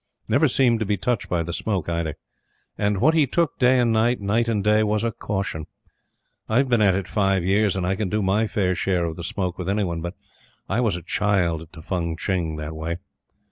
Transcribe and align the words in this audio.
Never 0.27 0.47
seemed 0.47 0.79
to 0.79 0.85
be 0.87 0.97
touched 0.97 1.29
by 1.29 1.43
the 1.43 1.53
Smoke, 1.53 1.87
either; 1.87 2.15
and 2.75 2.97
what 2.97 3.13
he 3.13 3.27
took 3.27 3.59
day 3.59 3.77
and 3.77 3.91
night, 3.93 4.19
night 4.19 4.47
and 4.47 4.63
day, 4.63 4.81
was 4.81 5.03
a 5.03 5.11
caution. 5.11 5.67
I've 6.49 6.67
been 6.67 6.81
at 6.81 6.95
it 6.95 7.07
five 7.07 7.43
years, 7.45 7.75
and 7.75 7.85
I 7.85 7.95
can 7.95 8.09
do 8.09 8.23
my 8.23 8.47
fair 8.47 8.73
share 8.73 9.05
of 9.05 9.15
the 9.15 9.23
Smoke 9.23 9.59
with 9.59 9.69
any 9.69 9.83
one; 9.83 10.01
but 10.01 10.15
I 10.67 10.81
was 10.81 10.95
a 10.95 11.03
child 11.03 11.71
to 11.71 11.83
Fung 11.83 12.15
Tching 12.17 12.55
that 12.57 12.75
way. 12.75 12.97